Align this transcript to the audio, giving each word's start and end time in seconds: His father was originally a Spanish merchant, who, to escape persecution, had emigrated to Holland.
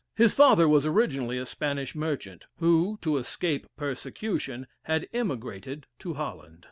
His 0.15 0.33
father 0.33 0.67
was 0.67 0.83
originally 0.87 1.37
a 1.37 1.45
Spanish 1.45 1.93
merchant, 1.93 2.47
who, 2.57 2.97
to 3.03 3.17
escape 3.17 3.67
persecution, 3.77 4.65
had 4.85 5.07
emigrated 5.13 5.85
to 5.99 6.15
Holland. 6.15 6.59